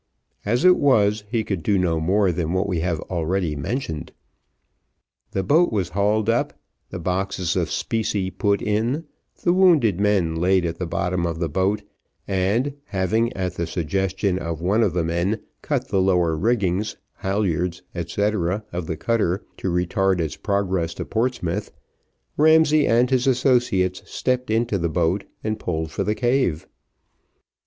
[0.45, 4.11] As it was, he could do no more than what we have already mentioned.
[5.29, 9.05] The boat was hauled up, the boxes of specie put in,
[9.43, 11.83] the wounded men laid at the bottom of the boat,
[12.27, 17.83] and having, at the suggestion of one of the men, cut the lower riggings, halyards,
[17.93, 18.21] &c.,
[18.73, 21.71] of the cutter to retard its progress to Portsmouth,
[22.37, 26.65] Ramsay and his associates stepped into the boat, and pulled for the cave.